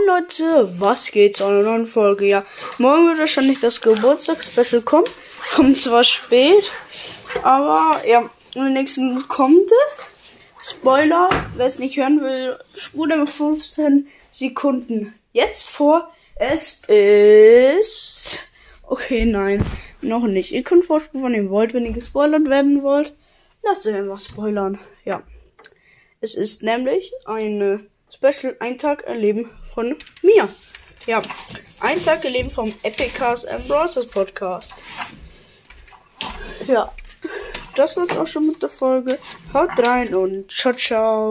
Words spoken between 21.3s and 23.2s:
ihr wollt, wenn ihr gespoilert werden wollt.